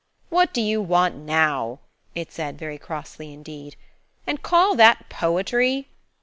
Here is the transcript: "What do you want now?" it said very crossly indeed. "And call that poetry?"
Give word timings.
"What 0.29 0.51
do 0.51 0.61
you 0.63 0.81
want 0.81 1.13
now?" 1.15 1.77
it 2.15 2.31
said 2.31 2.57
very 2.57 2.79
crossly 2.79 3.31
indeed. 3.31 3.75
"And 4.25 4.41
call 4.41 4.73
that 4.77 5.09
poetry?" 5.09 5.89